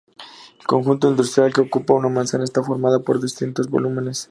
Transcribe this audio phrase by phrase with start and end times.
[0.59, 4.19] El conjunto industrial, que ocupa una manzana, está formado por distintos volúmenes.